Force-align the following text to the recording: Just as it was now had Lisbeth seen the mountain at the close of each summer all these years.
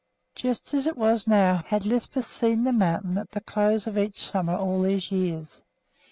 Just 0.33 0.73
as 0.73 0.87
it 0.87 0.97
was 0.97 1.27
now 1.27 1.57
had 1.67 1.85
Lisbeth 1.85 2.25
seen 2.25 2.63
the 2.63 2.71
mountain 2.73 3.19
at 3.19 3.29
the 3.33 3.39
close 3.39 3.85
of 3.85 3.99
each 3.99 4.17
summer 4.17 4.55
all 4.57 4.81
these 4.81 5.11
years. 5.11 5.61